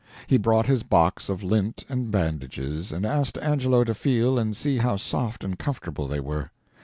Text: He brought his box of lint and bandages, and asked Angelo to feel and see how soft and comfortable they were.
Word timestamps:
He 0.25 0.39
brought 0.39 0.65
his 0.65 0.81
box 0.81 1.29
of 1.29 1.43
lint 1.43 1.85
and 1.87 2.09
bandages, 2.09 2.91
and 2.91 3.05
asked 3.05 3.37
Angelo 3.37 3.83
to 3.83 3.93
feel 3.93 4.39
and 4.39 4.57
see 4.57 4.77
how 4.77 4.95
soft 4.95 5.43
and 5.43 5.59
comfortable 5.59 6.07
they 6.07 6.19
were. 6.19 6.49